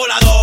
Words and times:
volador. 0.00 0.39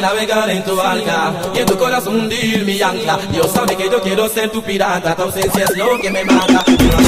navegar 0.00 0.50
en 0.50 0.64
tu 0.64 0.80
alga 0.80 1.32
y 1.54 1.58
en 1.58 1.66
tu 1.66 1.76
corazón 1.76 2.16
hundir 2.16 2.64
mi 2.64 2.80
ancla. 2.80 3.18
Dios 3.32 3.50
sabe 3.52 3.76
que 3.76 3.88
yo 3.90 4.00
quiero 4.00 4.28
ser 4.28 4.50
tu 4.50 4.62
pirata, 4.62 5.14
tu 5.14 5.22
ausencia 5.22 5.64
es 5.64 5.76
lo 5.76 5.98
que 6.00 6.10
me 6.10 6.24
mata. 6.24 6.64
Voy 6.66 6.76
tu 6.76 6.84
y 6.84 6.88
en 6.88 7.02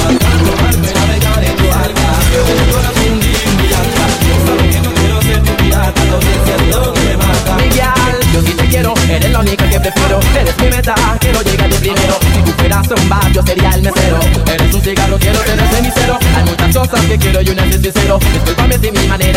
tu 2.56 2.72
corazón 2.72 3.12
hundir 3.12 3.48
mi 3.58 3.66
ancla. 3.72 4.06
Dios 4.20 4.38
sabe 4.46 4.68
que 4.68 4.82
yo 4.82 4.94
quiero 4.94 5.22
ser 5.22 5.42
tu 5.42 5.62
pirata, 5.62 5.92
tu 5.92 6.14
ausencia 6.14 6.56
es 6.56 6.76
lo 6.76 6.92
que 6.92 7.00
me 7.00 7.16
mata. 7.16 7.56
Miguel, 7.56 8.32
yo 8.32 8.42
sí 8.42 8.52
te 8.54 8.66
quiero, 8.66 8.94
eres 9.08 9.30
la 9.30 9.38
única 9.40 9.68
que 9.68 9.80
prefiero, 9.80 10.20
eres 10.40 10.58
mi 10.58 10.68
meta, 10.68 10.94
quiero 11.20 11.42
llegar 11.42 11.70
de 11.70 11.78
primero. 11.78 12.14
Si 12.20 12.42
tú 12.42 12.52
fueras 12.58 12.88
un 12.88 13.32
yo 13.32 13.42
sería 13.42 13.70
el 13.70 13.82
mesero. 13.82 14.18
Eres 14.52 14.74
un 14.74 14.82
cigarro, 14.82 15.18
quiero 15.18 15.38
ser 15.44 15.58
el 15.58 15.68
cenicero. 15.68 16.18
Hay 16.36 16.44
muchas 16.44 16.76
cosas 16.76 17.06
que 17.06 17.18
quiero 17.18 17.42
y 17.42 17.50
una 17.50 17.64
es 17.64 17.80
sincero. 17.80 18.18
Discúlpame 18.32 18.78
si 18.78 18.90
mi 18.90 19.06
manera 19.06 19.29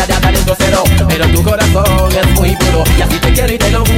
mi 2.54 2.66
puro. 2.66 2.84
Y 2.98 3.02
así 3.02 3.18
te 3.18 3.32
quiero 3.32 3.52
y 3.52 3.58
te 3.58 3.70
lo 3.70 3.84
juro. 3.84 3.93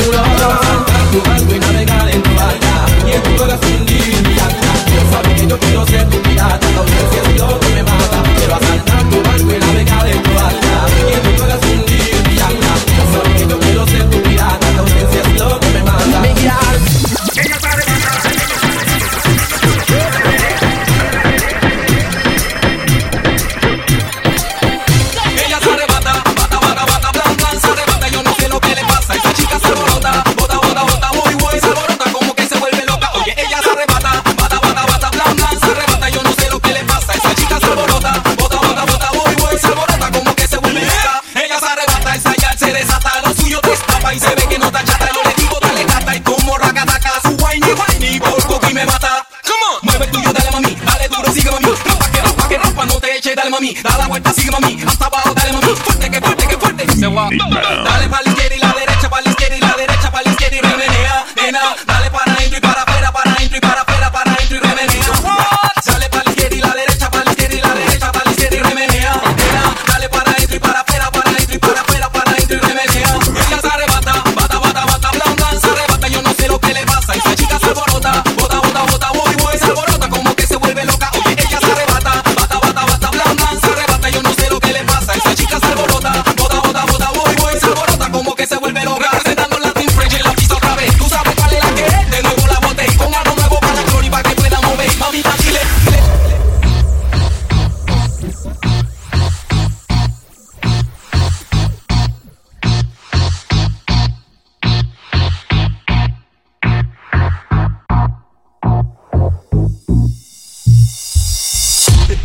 Dice 44.16 44.45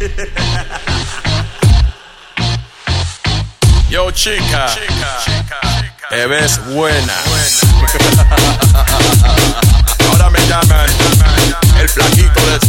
Yo, 3.90 4.12
chica, 4.12 4.68
te 6.10 6.26
ves 6.26 6.60
buena. 6.68 7.14
Ahora 10.10 10.32
me 10.32 10.40
llaman 10.48 10.90
el 11.80 11.88
flaquito 11.88 12.42
de 12.48 12.60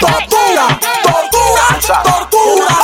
Tortura, 0.00 0.80
tortura, 1.02 2.02
tortura. 2.02 2.76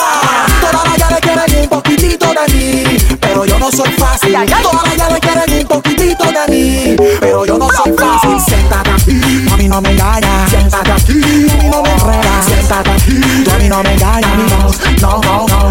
Todas 0.60 0.84
las 0.84 0.96
llaves 0.98 1.20
quieren 1.20 1.62
un 1.62 1.68
poquitito 1.68 2.26
de 2.26 2.52
mí, 2.52 3.16
pero 3.20 3.44
yo 3.44 3.58
no 3.58 3.70
soy 3.72 3.90
fácil. 3.92 4.32
Todas 4.62 4.84
las 4.84 4.96
llaves 4.96 5.20
quieren 5.20 5.60
un 5.60 5.66
poquitito 5.66 6.24
de 6.24 6.46
mí, 6.48 6.96
pero 7.20 7.44
yo 7.44 7.58
no 7.58 7.68
soy 7.70 7.92
fácil. 7.98 8.40
Siéntate 8.46 8.90
aquí, 8.90 9.20
a 9.52 9.56
mí 9.56 9.68
no 9.68 9.80
me 9.80 9.90
engañas. 9.90 10.50
Siéntate 10.50 10.92
aquí, 10.92 11.12
a 11.50 11.56
mí 11.62 11.68
no 11.68 11.82
me 11.82 11.90
enredas. 11.90 12.44
Siéntate 12.46 12.90
aquí, 12.90 13.20
a 13.50 13.58
mí 13.58 13.68
no 13.68 13.82
me 13.82 13.92
engañas. 13.92 14.80
No, 15.00 15.20
no, 15.20 15.46
no. 15.48 15.70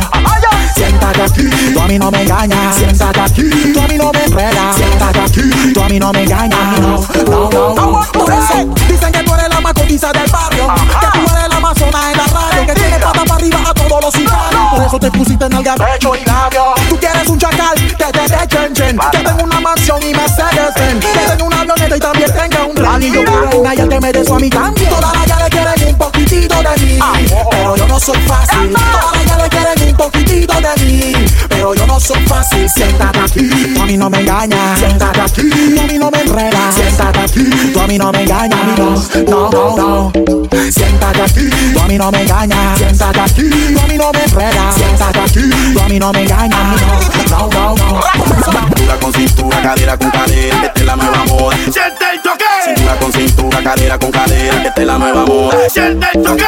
Siéntate 0.76 1.22
aquí, 1.22 1.50
mí 1.96 2.00
no 2.00 2.12
me 2.12 2.24
engañas. 2.24 2.76
Siéntate 2.76 3.22
aquí, 3.22 3.44
tú 3.74 3.80
a 3.80 3.88
mí 3.88 3.98
no 3.98 4.12
me 4.12 4.26
enredas. 4.26 4.76
Siéntate 4.76 5.20
aquí, 5.20 5.74
tú 5.74 5.82
a 5.82 5.90
mí 5.90 6.00
no 6.00 6.12
me 6.12 6.24
engañas. 6.24 6.80
No, 6.82 6.98
no, 7.26 7.50
no. 7.50 7.76
no. 7.76 8.12
Por 8.12 8.34
eso 8.34 8.66
dicen 8.88 9.12
que 9.12 9.24
tú 9.24 9.34
eres 9.34 9.50
la 9.50 9.62
más 9.62 9.74
cotiza 9.74 10.12
del 10.12 10.30
barrio, 10.30 10.68
que 11.00 11.20
tú 11.20 11.36
eres 11.36 11.50
la 11.50 11.60
más 11.60 11.78
zona 11.78 12.12
en 12.12 12.18
la 12.18 12.26
radio, 12.26 12.66
que 12.68 12.74
tiene 12.74 13.00
pata 13.00 13.24
para 13.24 13.36
arriba 13.36 13.60
a 13.66 13.74
todos 13.74 14.04
los 14.04 14.14
sicarios. 14.14 14.62
Por 14.72 14.84
eso 14.84 15.00
te 15.00 15.12
pusiste 15.12 15.46
en 15.46 15.54
el 15.54 15.64
pecho 15.64 16.16
y 16.16 16.26
labio. 16.26 16.64
Tú 16.90 17.00
quieres 17.00 17.28
un 17.30 17.40
chacal 17.40 17.76
que 17.76 18.06
te 18.06 18.20
dé 18.20 18.48
chen 18.48 18.74
chen, 18.74 19.00
que 19.12 19.18
tenga 19.18 19.44
una 19.44 19.60
mansión 19.62 20.04
y 20.04 20.14
Mercedes 20.14 20.74
Benz, 20.76 21.06
que 21.06 21.20
tenga 21.30 21.44
una 21.46 21.62
avioneta 21.62 21.96
y 21.96 22.00
también 22.00 22.34
tenga 22.34 22.64
un 22.66 22.76
rally. 22.76 23.12
Yo 23.12 23.24
quiero 23.24 23.50
reina 23.52 23.76
y 23.76 23.80
el 23.80 23.90
que 23.90 24.00
me 24.02 24.12
dé 24.12 24.26
su 24.26 24.36
a 24.36 24.40
mí 24.40 24.50
también. 24.50 24.90
Todas 24.90 25.14
las 25.14 25.28
llaves 25.28 25.50
quieren 25.50 25.88
un 25.88 25.98
poquitito 25.98 26.56
de 26.56 26.86
mí, 26.86 27.00
pero 27.52 27.76
yo 27.78 27.88
no 27.88 28.00
soy 28.00 28.20
fácil. 28.28 28.76
No 31.96 32.00
soy 32.02 32.22
fácil. 32.26 32.70
Siéntate 32.70 33.20
aquí, 33.20 33.74
tú 33.74 33.82
a 33.82 33.86
mí 33.86 33.98
no 33.98 34.10
me 34.10 34.20
engañas. 34.20 34.80
Siéntate 34.80 35.22
aquí, 35.22 35.50
tú 35.50 35.82
a 35.82 35.88
mí 35.88 35.98
no 35.98 36.12
me 36.12 36.22
enredas. 36.22 36.76
Siéntate 36.76 37.20
aquí, 37.20 37.44
tú 37.74 37.80
a 37.80 37.88
mí 37.88 37.98
no 37.98 38.12
me 38.12 38.24
engañas. 38.24 38.60
No, 39.28 39.50
no, 39.50 39.76
no, 39.78 40.12
no. 40.12 40.72
Siéntate 40.72 41.22
aquí, 41.22 41.50
tú 41.74 41.80
a 41.80 41.88
mí 41.88 41.98
no 41.98 42.12
me 42.12 42.22
engañas. 42.22 42.78
Siéntate 42.78 43.20
aquí, 43.20 43.50
tú 43.74 43.80
a 43.80 43.88
mí 43.88 43.98
no 43.98 44.12
me 44.12 44.24
enredas. 44.24 44.76
Siéntate 44.76 45.20
aquí, 45.20 45.50
tú 45.74 45.80
a 45.80 45.88
mí 45.88 46.00
no 46.00 46.12
me 46.12 46.24
engañas. 46.24 46.82
No, 47.30 47.50
no, 47.50 47.76
no. 47.76 48.02
Cintura 48.66 49.00
con 49.00 49.14
cintura, 49.14 49.62
cadera 49.62 49.98
con 49.98 50.12
cadera, 50.12 50.64
esta 50.66 50.80
es 50.80 50.86
la 50.86 50.96
nueva 50.96 51.26
moda. 51.26 51.56
Siente 51.56 52.06
el 52.14 52.22
toque 52.22 52.46
Cintura 52.66 53.00
con 53.00 53.14
cintura, 53.14 53.64
cadera 53.64 54.00
con 54.00 54.12
cadera, 54.12 54.62
que 54.62 54.68
esta 54.68 54.82
es 54.82 54.88
la 54.88 54.98
nueva 54.98 55.26
moda. 55.26 55.58
Siente 55.70 56.08
el 56.14 56.22
toque 56.22 56.46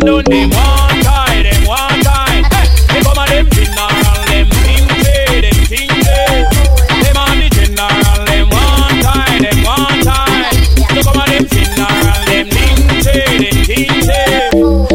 done. 0.00 0.24
Them 0.24 0.50
one 0.50 1.00
time, 1.02 1.42
them 1.42 1.64
one. 1.66 2.00
Hey, 2.90 3.00
come 3.02 3.22
them 3.26 3.46
general, 3.50 4.24
them 4.26 4.48
thing 4.50 4.86
them. 6.02 6.44
Them 7.00 7.18
the 7.38 7.48
general, 7.54 8.24
them 8.26 8.50
them. 9.40 9.58
They 10.90 11.02
come 11.02 11.22
them 11.28 11.44
general, 11.46 12.18
them 12.26 12.48
them. 12.50 12.76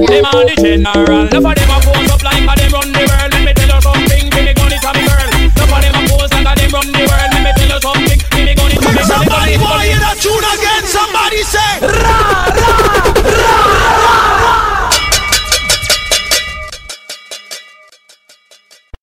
Them 0.06 0.26
the 0.34 0.54
general, 0.62 1.26
them 1.28 1.46
a 1.46 1.85